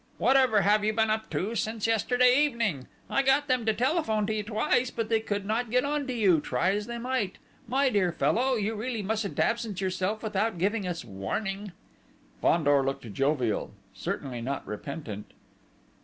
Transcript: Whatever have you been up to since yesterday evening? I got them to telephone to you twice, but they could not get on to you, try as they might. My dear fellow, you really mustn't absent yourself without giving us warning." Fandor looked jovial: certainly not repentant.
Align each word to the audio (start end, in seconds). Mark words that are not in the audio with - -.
Whatever 0.17 0.61
have 0.61 0.83
you 0.83 0.93
been 0.93 1.11
up 1.11 1.29
to 1.29 1.53
since 1.53 1.85
yesterday 1.85 2.35
evening? 2.43 2.87
I 3.07 3.21
got 3.21 3.47
them 3.47 3.67
to 3.67 3.73
telephone 3.75 4.25
to 4.25 4.33
you 4.33 4.41
twice, 4.41 4.89
but 4.89 5.09
they 5.09 5.19
could 5.19 5.45
not 5.45 5.69
get 5.69 5.85
on 5.85 6.07
to 6.07 6.13
you, 6.13 6.39
try 6.41 6.71
as 6.71 6.87
they 6.87 6.97
might. 6.97 7.37
My 7.67 7.89
dear 7.91 8.11
fellow, 8.11 8.55
you 8.55 8.73
really 8.73 9.03
mustn't 9.03 9.39
absent 9.39 9.79
yourself 9.79 10.23
without 10.23 10.57
giving 10.57 10.87
us 10.87 11.05
warning." 11.05 11.71
Fandor 12.41 12.83
looked 12.83 13.13
jovial: 13.13 13.73
certainly 13.93 14.41
not 14.41 14.65
repentant. 14.65 15.33